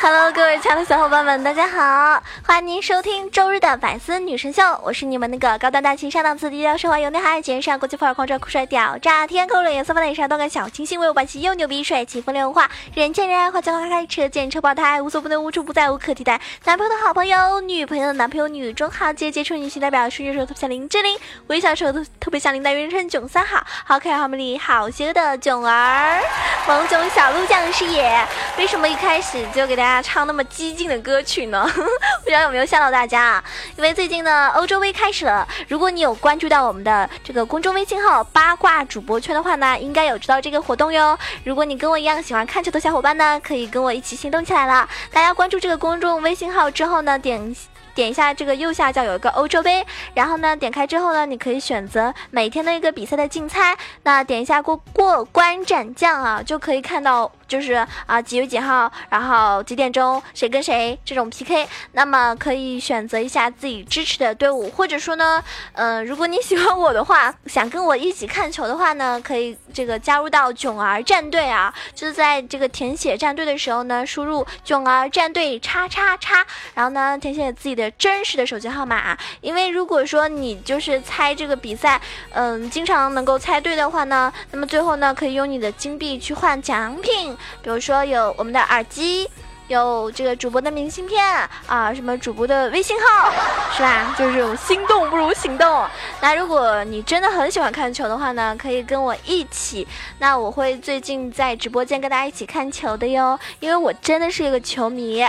[0.00, 2.22] ！Hello，各位亲爱的小伙伴们，大家好！
[2.46, 16.40] 欢迎您收听周日的百思女神秀，我是你们那个高端大气上档次、低调奢华有内涵、简上国际范儿、狂拽酷帅屌炸天、口冷颜色发脸上动感小清新、威武霸气又牛逼、帅气风流文化、人见人爱、花见花开、车见车爆胎、无所不能、无处不在、无可替代。
[16.64, 26.20] 男朋友的好朋友，女朋友的男朋友，女中豪杰、杰出女性代表，顺时手特别像林志玲，微笑时候特特别像林黛玉，人称囧三好，好可爱、好美丽、好邪恶的囧儿，
[26.66, 28.26] 萌囧小鹿酱是也。
[28.58, 31.62] 为什么一开始就给大家大家唱那么激进的歌曲呢？
[32.24, 33.22] 不知道有没有吓到大家？
[33.22, 33.44] 啊？
[33.76, 35.46] 因为最近呢，欧洲杯开始了。
[35.68, 41.18] 如果你有关注到我们的这个公众微信号“八卦主播圈”的话呢，应该有知道这个活动哟。
[41.44, 44.88] 如果你跟我一样喜欢看球的小伙伴呢，可以跟我一起行动起来了。
[45.12, 47.54] 大家关注这个公众微信号之后呢，点。
[47.94, 53.76] 点一下这个右下角有一个欧洲杯，然后呢，点开之后呢，你可以选择每天的一个比赛的竞猜。
[54.02, 61.68] 那点一下过过关斩将啊，就可以看到就是啊几月几号，然后几点钟谁跟谁这种 PK。
[61.92, 65.40] 那么可以选择一下自己支持的队伍，或者说呢，
[65.74, 76.44] 嗯，如果你喜欢我的话，想跟我一起看球的话呢，可以这个加入到囧儿战队啊，就是在这个填写战队的时候呢，输入囧儿战队叉叉叉，
[76.74, 77.84] 然后呢填写自己的。
[77.96, 82.00] 真实的手机号码，因为如果说你就是猜这个比赛，
[82.32, 89.28] 嗯，经常能够猜对的话呢，那么最后呢，可以用你的金币去换奖品，比如说有我们的耳机。
[89.68, 91.24] 有这个主播的明信片
[91.66, 93.32] 啊，什么主播的微信号，
[93.74, 94.14] 是吧？
[94.18, 95.86] 就是这种心动不如行动。
[96.20, 99.88] 那如果你真的很喜欢看球的话呢，可以跟我一起。
[100.18, 105.26] 那我会最近在直播间跟大家一起看球的哟，因为我真的是一个球迷。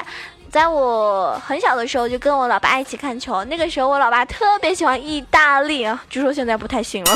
[0.56, 3.44] 在我很小的时候，就跟我老爸一起看球。
[3.44, 7.12] 那个时候，我老爸特别喜欢意大利啊，据说现在不太行了。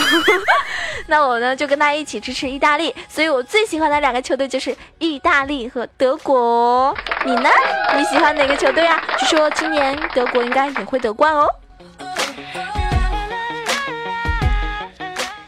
[1.08, 2.94] 那我呢，就跟他一起支持意大利。
[3.08, 6.94] 所以我最喜欢的两个球队就是意大利和德国。
[7.24, 7.50] 你呢？
[7.96, 9.02] 你喜欢哪个球队啊？
[9.18, 11.48] 据说今年德国应该也会得冠哦。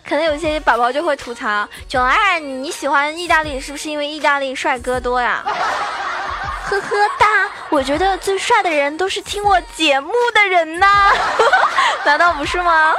[0.08, 5.44] 可能有些宝宝就会吐槽：囧儿，你喜欢意大利是不是因为意大利帅哥多呀？
[6.71, 10.87] 呵呵哒，我觉得最帅的人都是听我节目的人呐，
[12.05, 12.95] 难道不是吗？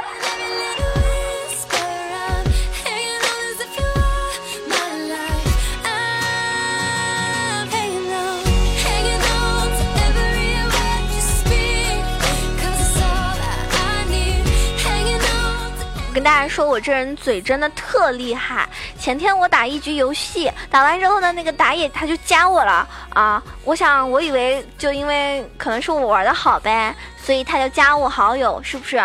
[16.13, 18.69] 跟大家说，我这人嘴真的特厉害。
[19.03, 23.43] 前天我打一局游戏，打完之后呢，那个打野他就加我了啊！
[23.65, 29.03] 我想，我以为就因为可能是我玩的好呗，所以他就加我好友，是不是？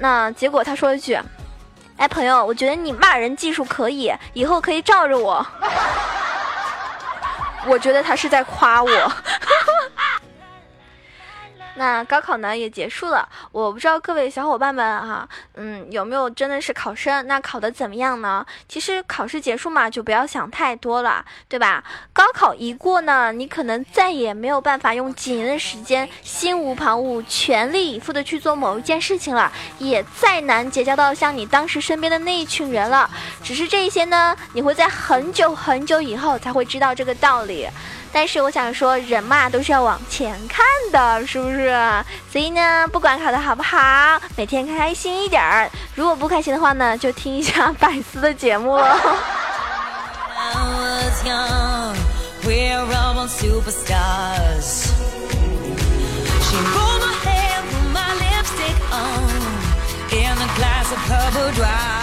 [0.00, 1.16] 那结果他说一句
[1.96, 5.46] ：“哎，朋友，我觉得你骂人技术可以，以后可以罩着我。”
[7.68, 8.90] 我觉得他是在夸我。
[11.76, 17.26] 那高考呢也结束了，我不知道各位小伙伴们哈，嗯，有没有真的是考生？
[17.26, 18.44] 那考的怎么样呢？
[18.68, 21.84] 其实考试结束嘛，就不要想太多了，对吧？
[22.12, 33.10] 高考一过呢，你可能再也没有办法用几年的时间心无旁骛、全力以赴的去做某一件事情了，也再难结交到像你当时身边的那一群人了。
[33.42, 37.68] 只是这些呢，你会在很久很久以后才会知道这个道理。
[38.16, 41.70] 但是我想说，人嘛都是要往前看的，是不是？
[42.32, 45.70] 所以呢，不管考的好不好，每天开开心一点儿。
[45.94, 48.98] 如果不开心的话呢，就听一下百思的节目了。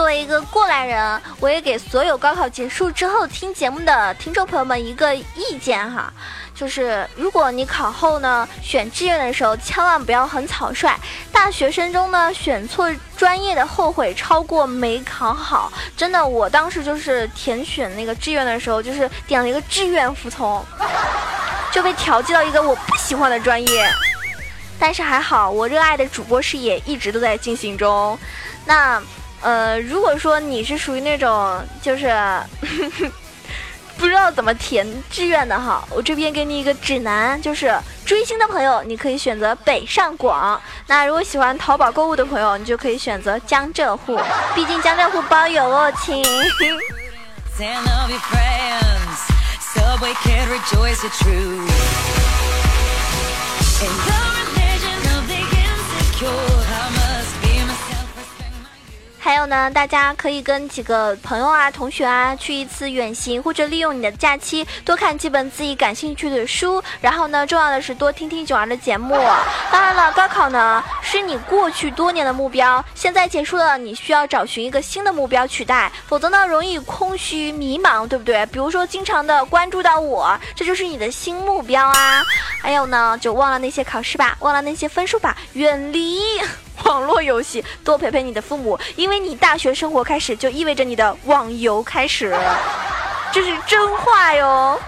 [0.00, 6.10] 作为一个过来人，我也给所有高考结束之后听节目的听众朋友们一个意见哈，
[6.54, 10.98] 就是如果你考后呢选志愿的时候，千万不要很草率。
[11.30, 20.64] 大学生中呢选错专业的后悔超过没考好，真的，我当时就是填选那个志愿的时候，就是点了一个志愿服从，
[21.70, 23.86] 就被调剂到一个我不喜欢的专业。
[24.78, 28.18] 但是还好，我热爱的主播事业一直都在进行中。
[28.64, 28.98] 那。
[29.42, 32.08] 呃，如果说你是属于那种就是
[33.96, 37.74] 不知道怎么填志愿的哈，我这边给你一个指南，就是
[38.06, 44.18] 追星的朋友你可以选择北上广，那如果喜欢淘宝购物的朋友，你就可以选择江浙沪，
[44.54, 46.24] 毕竟江浙沪包邮哦，亲。
[59.22, 66.82] 还有呢，大家可以跟几个朋友啊、同学啊去一次远行，或者利用你的假期多看几本自己感兴趣的书。
[67.02, 69.14] 然后呢，重要的是多听听九儿的节目。
[69.70, 78.46] 当然了，高考呢是你过去多年的目标，现在结束了，你需要找寻一个新的目标取代，否则呢容易空虚迷茫，对不对？
[78.46, 82.22] 比如说经常的关注到我，这就是你的新目标啊。
[82.62, 86.20] 还有呢，就忘了那些考试吧，忘了那些分数吧，远离。
[86.86, 92.34] 网络游戏，多陪陪你的父母，因为你大学生活开始，就意味着你的网游开始，
[93.32, 94.78] 这是真话哟。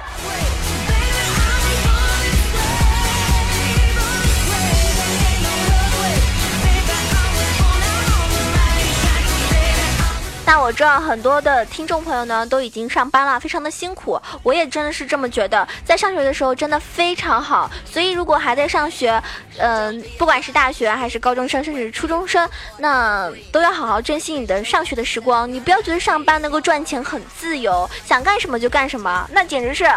[10.45, 14.21] 那我知道很多的听众朋友呢都已经上班了，非常的辛苦。
[14.43, 17.71] 我也真的是这么觉得，在上学的时候真的非常好。
[17.85, 19.23] 所以如果还在上学，
[19.59, 25.51] 嗯，不管是大学还是高中生，甚至初中生，那都要好好珍惜你的上学的时光。
[25.51, 29.91] 你不要觉得上班能够赚钱很自由，想干什么就干什么，那简直是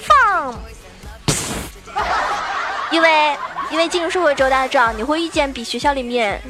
[0.00, 0.54] 放。
[2.90, 3.36] 因为
[3.70, 6.40] 因为进入社会之后，大家知道你会遇见比学校里面。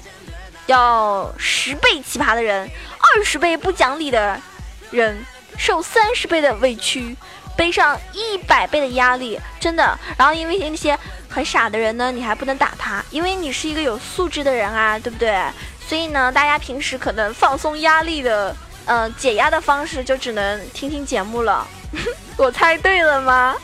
[0.66, 4.40] 要十倍奇葩的人，二十倍不讲理的
[4.90, 5.24] 人，
[5.56, 7.16] 受三十倍的委屈，
[7.56, 9.98] 背上一百倍的压力，真的。
[10.16, 10.98] 然后因为那些
[11.28, 15.36] 很傻的人呢，你还不能打他，因为你是一个有素质的人啊，对不对？
[15.88, 18.56] 所以呢，大家平时可能放松压力的，
[18.86, 21.66] 呃，解压的方式就只能听听节目了。
[22.38, 23.54] 我猜对了吗？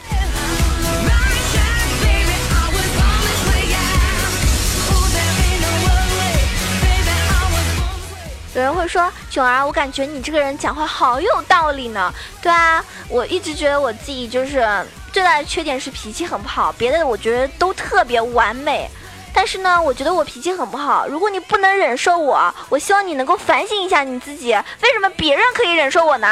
[8.58, 12.12] 有人会说：“囧儿，我感觉你这个人讲话好有道理呢。”
[12.42, 14.68] 对啊，我一直觉得我自己就是
[15.12, 18.90] 最大的缺点是脾气很不好，别的我觉得都特别完美。
[19.32, 21.06] 但是呢，我觉得我脾气很不好。
[21.06, 24.52] 如果你不能忍受我，我希望你能够反省一下你自己，
[24.82, 26.28] 为什么别人可以忍受我呢？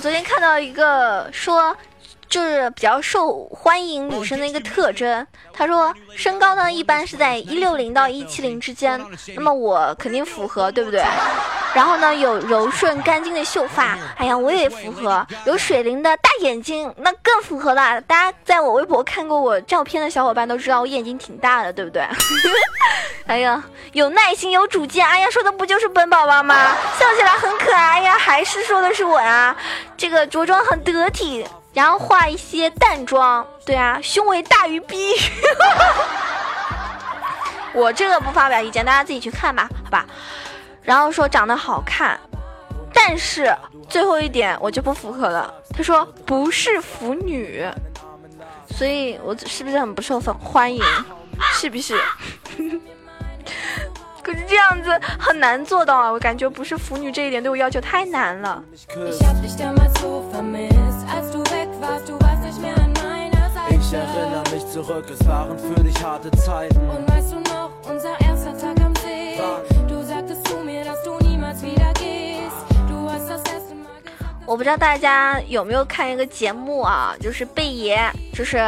[0.00, 1.76] 昨天看到一个说。
[2.30, 5.26] 就是比较受欢迎女生的一个特征。
[5.52, 9.04] 他说身高呢一般是在一六零到一七零之间，
[9.34, 11.02] 那么我肯定符合，对不对？
[11.74, 15.26] 然后呢有柔顺干净的秀发，哎呀我也符合。
[15.44, 18.00] 有水灵的大眼睛，那更符合了。
[18.02, 22.02] 大家在我微博看过我照片的小伙伴都知道我眼睛挺大的，对不对？
[23.26, 23.62] 哎呀
[23.92, 26.76] 有耐心有主见，哎呀说的不就是本宝宝吗？
[26.98, 29.54] 笑起来很可爱呀，还是说的是我呀？
[29.96, 31.46] 这个着装很得体。
[31.72, 35.14] 然后化一些淡妆，对啊，胸围大于 B。
[37.72, 40.04] 我这个不发表意见，大家自己去看吧，好吧。
[40.82, 42.18] 然后说长得好看，
[42.92, 43.54] 但是
[43.88, 45.52] 最后一点我就不符合了。
[45.72, 47.64] 他说不是腐女，
[48.76, 50.82] 所以我是不是很不受欢迎？
[51.54, 51.94] 是不是？
[54.22, 56.10] 可是这样子很难做到啊！
[56.10, 58.62] 我感觉不是腐女这一点对我要求太难了。
[74.50, 77.96] 我不知道大家有没有看一个节目啊，就是贝爷，
[78.34, 78.58] 就是。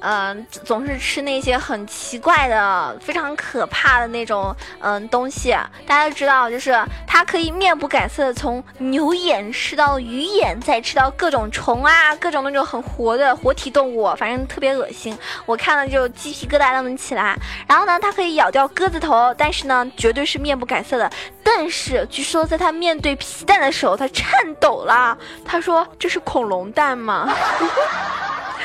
[0.00, 5.50] 嗯，总是吃那些很奇怪的、非常可怕的那种嗯东西。
[5.86, 6.76] 大家都知道，就是
[7.06, 15.16] 它可以面不改色的从牛眼吃到鱼眼，再吃到各种虫啊，各种那种很活的活体动物，反正特别恶心。
[15.44, 17.36] 我看了就鸡皮疙瘩都能起来。
[17.66, 21.10] 然后呢，它可以咬掉鸽子头，但是呢，绝对是面不改色的。
[21.42, 25.16] 但是据说在它面对皮蛋的时候，它颤抖了。
[25.44, 27.32] 他说：“这是恐龙蛋吗？”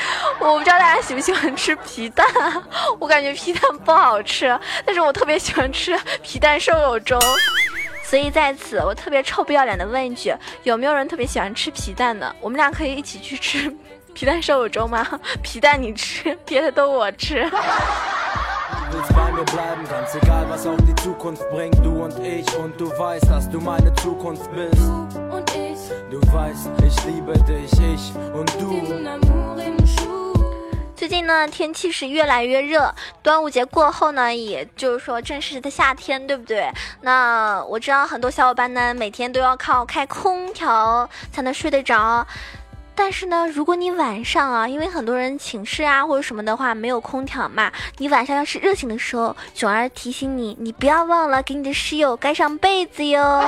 [0.40, 2.26] 我不知道大家喜不喜欢吃皮蛋，
[2.98, 7.18] 我感觉皮蛋不好吃，但是我特别喜欢吃皮蛋瘦肉粥，
[8.04, 12.34] 所以在此我特别臭不要脸的问一句，有没有人特别喜欢吃皮蛋的？
[12.40, 13.74] 我们俩可以一起去吃
[14.14, 15.06] 皮蛋瘦肉粥吗？
[15.42, 17.50] 皮蛋你吃，别的都我吃。
[31.12, 36.72] 近呢，天气是越来越热，端午节过后呢，也就是说正式的夏天，对不对？
[37.02, 42.26] 那我知道很多小伙伴呢，每天都要靠开空调才能睡得着。
[42.94, 53.44] 但是呢，如果你晚上啊，因为很多人寝室啊或者什么的话没有空调嘛，你晚上要是热醒的时候，囧儿提醒你，你不要忘了给你的室友盖上被子哟。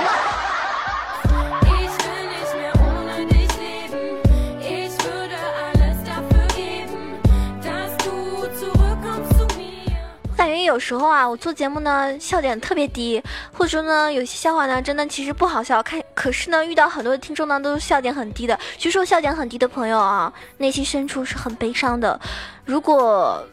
[10.65, 15.83] 有时候啊，我做节目呢，笑点特别低，或者说呢，有些笑话呢，真的其实不好笑。
[15.83, 18.59] 看，可是呢，遇到很多的听众呢，都是笑点很低的。
[18.77, 22.19] 据说笑点很低的朋友啊，内心深处是很悲伤的。
[22.65, 23.45] 如果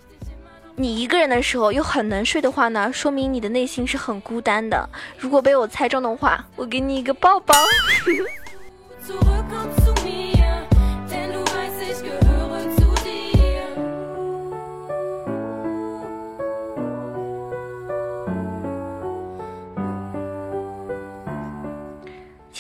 [0.76, 4.90] 你一个人的时候又很能睡的话呢，说明你的内心是很孤单的。
[5.18, 7.54] 如果被我猜中的话，我给你一个抱抱。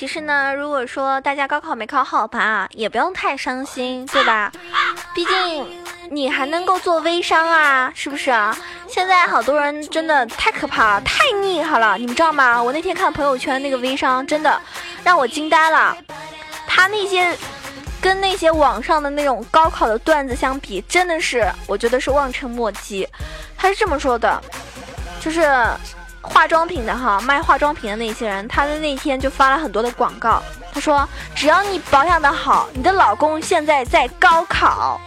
[0.02, 4.52] 其实呢，如果说大家高考没考好吧，也不用太伤心， 对吧？
[5.14, 5.80] 毕竟
[6.10, 8.58] 你还能够做微商啊，是不是啊？
[8.88, 12.60] 现在好多人真的太可怕了，太厉害了，你们知道吗？
[12.60, 14.60] 我那天看朋友圈那个微商，真的
[15.04, 15.96] 让我惊呆了。
[16.66, 17.38] 他那些
[18.02, 23.08] 跟那些网上的那种高考的段子相比，真的是我觉得是望尘莫及。
[23.56, 24.42] 他是这么说的，
[25.20, 25.48] 就是。
[26.22, 30.44] 化妆品的哈，卖化妆品的那些人，他的那天就发了很多的广告。
[30.74, 34.98] 他说：“只要你保养的好，你的老公现在在高考；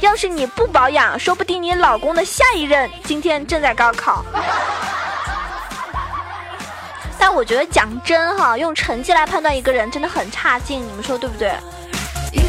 [0.00, 4.24] 要是你不保养，说不定你老公的下一任今天正在高考。
[7.18, 11.54] ”但我觉得讲真哈，用成绩来判断一个人真的很差劲，你们说对不对
[12.32, 12.42] ？You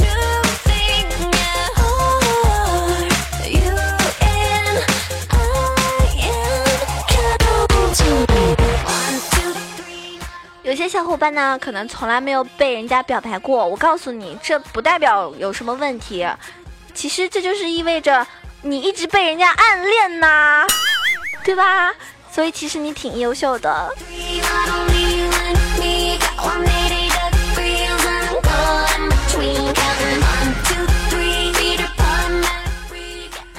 [0.00, 0.05] in,？
[10.66, 13.64] 有些小伙伴呢，可能从来没有被人家表白过。
[13.64, 16.26] 我告诉你，这不代表有什么问题，
[16.92, 18.26] 其实这就是意味着
[18.62, 20.66] 你一直被人家暗恋呐，
[21.44, 21.94] 对吧？
[22.32, 23.94] 所以其实你挺优秀的。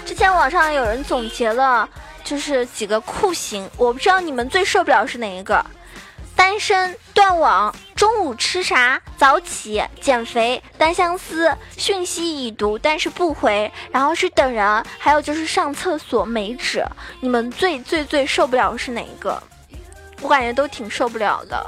[0.05, 1.87] 之前网上有人总结了，
[2.25, 5.65] 就是几个酷刑，我不知道你们最受不了是哪一个。
[6.37, 16.85] 单身、断网、中午吃啥、早起、减肥、单相思、讯息已读但是不回，然后是等人，还有就是上厕所没纸。
[17.19, 19.41] 你们最最最受不了是哪一个？
[20.21, 21.65] 我感觉都挺受不了的，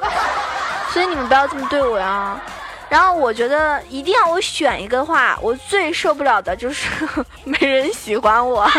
[0.90, 2.40] 所以你们不要这么对我呀。
[2.88, 6.88] 然后我觉得一定要我选一个的话，我最受不了的就是
[7.44, 8.70] 没人喜欢我，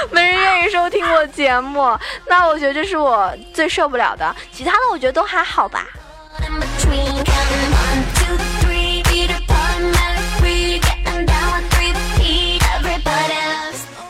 [0.10, 1.96] 没人愿意收听我节目。
[2.26, 5.86] 那我觉得这是我最受不了的，其他的我觉得都还好吧。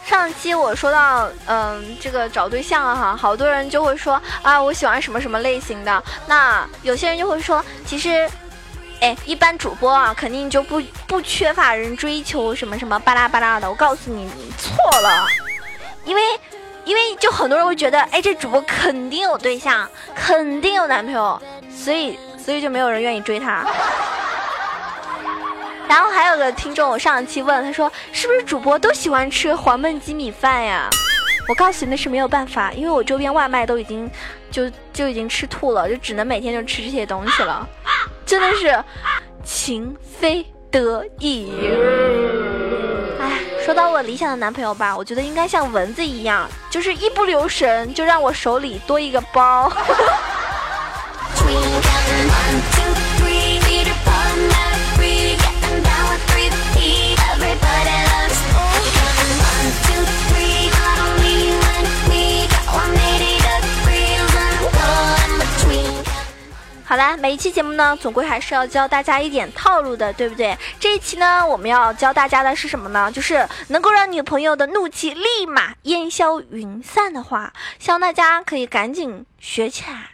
[0.07, 6.03] 上期我说到，嗯，这个找对象哈，好多人就会说啊，我喜欢什么什么类型的。
[6.27, 8.31] 那有些人就会说，其实。
[9.01, 13.67] 哎，一般主播啊，肯定就不不缺乏人追求什么什么巴拉巴拉的。
[13.67, 15.27] 我告诉你，你错了，
[16.05, 16.23] 因为
[16.85, 21.41] 因为就很多人会觉得，哎，这主播肯定有对象，肯定有男朋友，
[21.71, 23.65] 所以所以就没有人愿意追他。
[25.89, 30.89] 然后还有个听众，我上一期问他说，是不是主播都喜欢吃黄焖鸡米饭呀？
[31.49, 34.09] 我告诉你那是没有办法，因为我周边外卖都已经
[34.53, 37.69] 就就已经吃吐了，就只能每天就吃这些东西了。
[38.25, 38.85] 真的是
[39.43, 41.53] 情非得已。
[43.71, 49.73] 说到我理想的男朋友吧，我觉得应该像蚊子一样，就是一不留神就让我手里多一个包。
[66.91, 70.59] 好啦，每一期节目呢，总归还是要教大家一点套路的，对不对？
[70.81, 73.09] 这一期呢，我们要教大家的是什么呢？
[73.13, 80.11] 就是能够让女朋友的怒气立马烟消云散的话，希望大家可以赶紧学起来。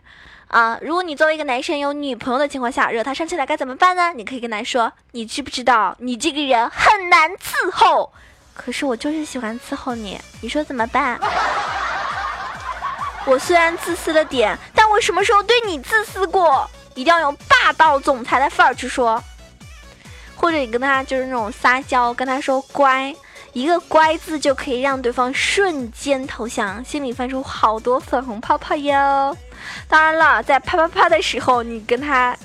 [0.49, 4.13] 啊，如果你作为一个男生有女朋友的情况下，惹她生气了该怎么办呢？
[4.15, 8.13] 你可以跟她说：“你知不知道你这个人很难伺候？
[8.53, 11.19] 可是我就是喜欢伺候你，你说怎么办？”
[13.27, 16.69] 我虽然自私了点，但我什么时候对你自私过？
[16.95, 19.23] 一定要用霸道总裁的范儿去说，
[20.35, 23.15] 或者你跟他就是那种撒娇，跟他说乖。
[23.53, 29.35] 一个“乖”字就可以让对方瞬间投降，心里翻出好多粉红泡泡哟。
[29.89, 32.37] 当然了，在啪啪啪的时候，你跟他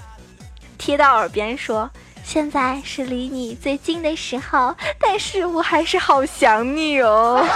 [0.78, 1.90] 贴到耳边说
[2.24, 7.46] ：“现在是离你最近的时候，但是我还是好想你哦。”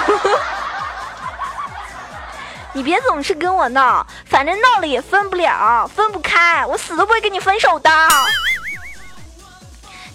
[2.75, 7.89] 你别总是跟我闹，反正闹了也分不了，分不开，我死都不会跟你分手的。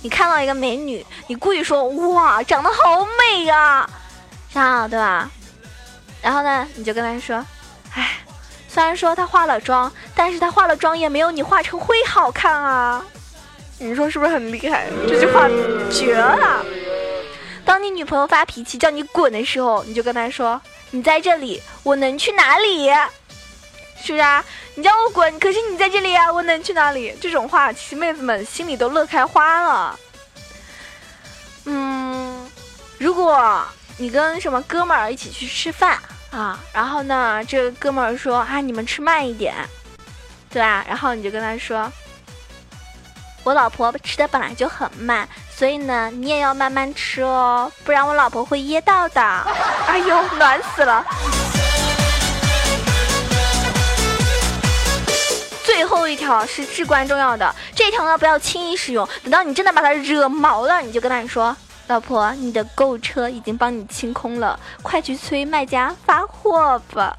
[0.02, 3.88] 你看到一个美女，你故意说哇，长得好美呀，
[4.52, 5.30] 这样对吧？
[6.20, 7.42] 然后呢，你就跟她说，
[7.94, 8.18] 哎，
[8.68, 13.02] 虽然说她化了妆，但是她化了妆也没有你化成灰好看啊。
[13.78, 14.86] 你说是不是很厉害？
[15.08, 15.48] 这句话
[15.90, 16.62] 绝了。
[17.64, 22.88] 当你女朋友发脾气叫你滚的时候，你就跟她说，你在这里，我能去哪里？
[24.02, 24.44] 是不是啊？
[24.76, 27.14] 你叫我滚，可是你在这里啊，我能去哪里？
[27.20, 29.98] 这种话，其实妹子们心里都乐开花了。
[31.66, 32.50] 嗯，
[32.98, 33.62] 如果
[33.98, 35.98] 你跟什么哥们儿一起去吃饭
[36.30, 39.54] 啊，然后呢，这哥们儿说啊，你们吃慢一点，
[40.48, 40.82] 对吧？
[40.88, 41.92] 然后你就跟他说，
[43.42, 49.20] 我老婆吃的本来就很慢，所以呢，你也要慢慢吃哦，不然我老婆会噎到的。
[49.88, 51.04] 哎呦，暖死了。
[55.64, 59.08] 最后一条是至关重要的，这条呢不要轻易使用。
[59.22, 61.56] 等到你真的把它惹毛了，你就跟他说
[61.88, 67.16] ：“老婆，你的购物车已经帮你清空了，快去催卖家发货吧。”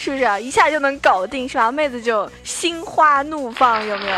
[0.00, 1.48] 是不是啊一下就能搞定？
[1.48, 1.72] 是吧？
[1.72, 4.16] 妹子就心花怒放，有没有？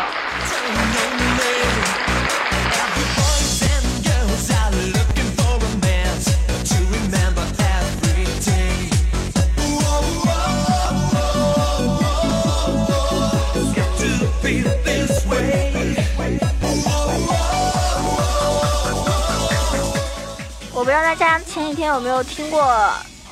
[20.73, 22.63] 我不知道大家前几天有没有听过，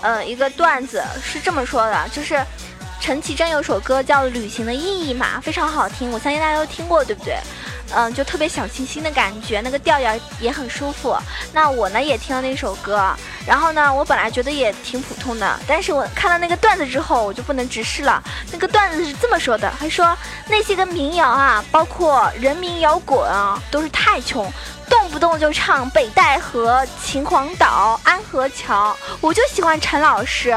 [0.01, 2.43] 呃，一个段子是这么说的，就是
[3.01, 7.37] 陈绮贞有首歌叫《旅行的意义》嘛，非常好听，我相信大家都听过，对不对？
[7.91, 11.17] 嗯，就特别小清新的感觉，那个调调也很舒服。
[11.51, 13.03] 那我呢也听了那首歌，
[13.47, 18.23] 然后呢，我本来觉得也挺普通的，但是我看了那个段子之后，我就不能直视了。
[18.51, 20.15] 那个段子是这么说的，他说
[20.47, 24.51] 那些个民谣啊，包括人民摇滚啊，都是太穷。
[24.89, 30.55] 动不动就唱北戴河、秦皇岛、安河桥，我就喜欢陈老师。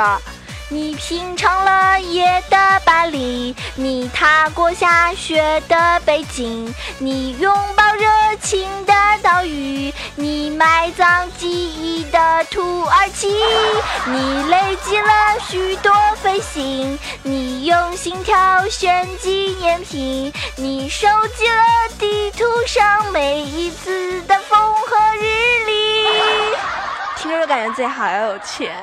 [0.73, 8.09] 你品尝了夜的巴黎，你踏过下雪的北京，你拥抱热
[8.41, 13.37] 情的岛屿，你埋葬记忆的土耳其，
[14.07, 21.07] 你累积了许多飞行，你用心挑选纪念品，你收
[21.37, 21.65] 集了
[21.99, 26.07] 地图上每一次的风和日丽。
[27.21, 28.75] 听着感觉自己好有钱。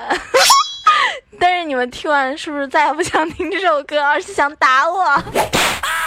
[1.39, 5.23] 但是你们听完是不是再也不想听这首歌，而是想打我？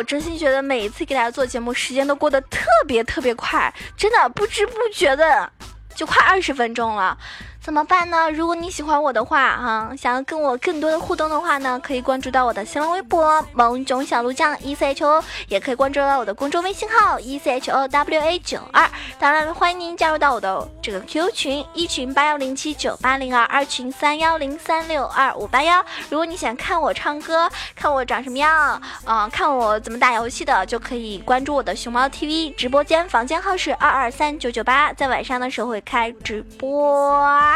[0.00, 5.52] 我真心觉得每一次给大家做节目，时间都过得特别特别快，真的不知不觉的
[5.94, 7.18] 就快二十分钟了。
[7.62, 8.30] 怎么办呢？
[8.30, 18.88] 如果你喜欢我的话，哈，想要跟我更多的互动的话呢，可以关注到我的新浪微博“萌种小鹿酱 E C H O”，也可以关注到我的公众微信号 “E C H O W A 九二”。
[19.20, 25.84] 当然，欢迎您加入到我的这个 QQ 群，一群八幺零七九八零二，二群三幺零三六二五八幺。
[26.08, 37.49] 如果你想看我唱歌，看我长什么样，嗯，看我怎么打游戏的，就可以关注我的熊猫 TV 直播间，房间号是二二三九九八，在晚上的时候会开直播。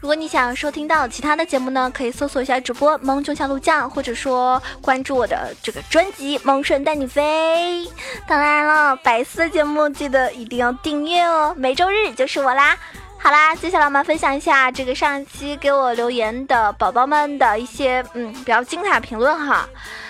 [0.00, 7.84] 如果你想收听到其他的节目呢，可以搜索一下主播萌囧小鹿酱，或者说关注我的这个专辑《萌神带你飞》。
[8.26, 12.76] 当然了，百思的节目记得一定要订阅哦，每周日就是我啦。
[13.24, 19.66] 好啦，接下来我们分享一下这个上期给我留言的宝宝们的一些嗯比较精彩评论哈。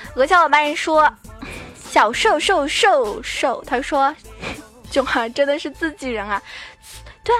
[0.09, 1.09] 有个小伙伴说
[1.89, 4.13] 小瘦瘦瘦瘦，他说
[4.91, 6.43] 囧儿真的是自己人啊，
[7.23, 7.39] 对啊，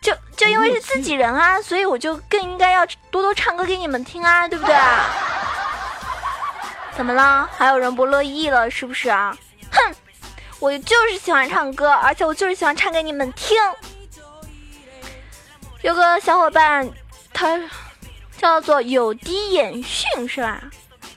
[0.00, 5.04] 就就因为是自己人啊，所以我就更应该要多多唱歌给你们听啊，对不对啊？
[6.96, 7.46] 怎么了？
[7.58, 9.36] 还有人不乐意了是不是啊？
[9.70, 9.94] 哼，
[10.60, 13.58] 我就是喜欢唱歌，而且我就是喜欢唱给你们听。
[15.82, 16.88] 有个小伙伴，
[17.32, 17.58] 他
[18.38, 20.62] 叫做有滴眼讯是吧？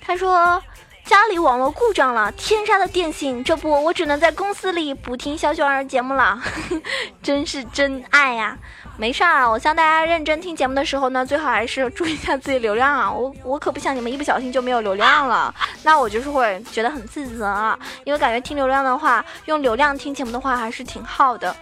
[0.01, 0.61] 他说
[1.03, 6.41] 家里网络故障了，天杀的电信，这不我只能在公司里补听小熊儿节目了，
[7.21, 8.57] 真是真爱呀！
[8.97, 13.11] 没事儿，我向大家认真听节目的时候呢，最好还是注意一下自己流量啊！
[13.11, 21.55] 我我可不想你们一不小心就没有流量了，那我就是会觉得很自责啊，因为感觉听流量的话，用流量听节目的话还是挺好的。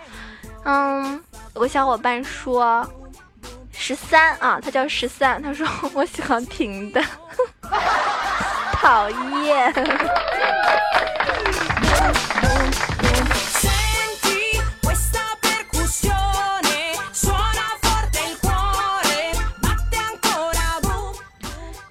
[0.65, 1.21] 嗯，
[1.55, 2.87] 有个小伙伴说。
[3.75, 5.41] 十三啊，他叫十三。
[5.41, 7.03] 他说 我喜欢平的，
[8.73, 9.73] 讨厌。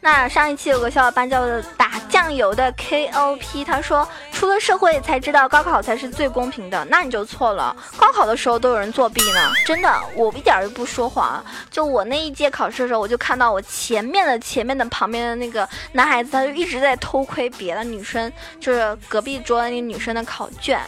[0.00, 1.44] 那上一期有个小伙伴叫
[1.76, 4.06] 打酱油的 KOP，他说
[4.42, 7.76] 出了社会才知道高考才是最公平的，那你就错了。
[7.96, 11.40] 高考的时候都有人作弊呢，真的，我一点都不说谎。
[11.70, 20.80] 就我那一届考试的时候，我就看到我前面的前面的旁边的那个男孩子，他就一直在偷窥别的女生，就是隔壁桌的那女生的考卷，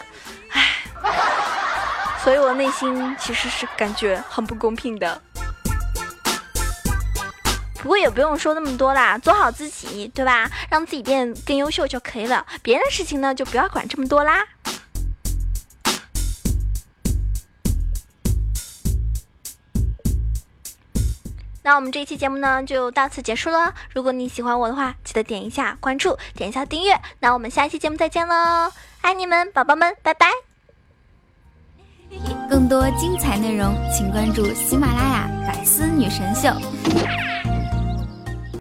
[0.49, 0.83] 唉，
[2.25, 5.21] 所以我内心其实是感觉很不公平的。
[7.85, 10.49] 不过也不用说那么多啦，做好自己，对吧？
[10.71, 12.43] 让自己变更优秀就可以了。
[12.63, 14.43] 别人的事情呢，就不要管这么多啦。
[21.61, 23.75] 那我们这一期节目呢，就到此结束了。
[23.93, 26.99] 如果你喜欢我的话，记得点一下关注，点一下订阅。
[27.19, 28.71] 那我们下一期节目再见喽，
[29.01, 30.25] 爱你们，宝宝们，拜拜。
[32.49, 36.49] 更多精彩内容，请关注喜马拉雅《百思女神秀》。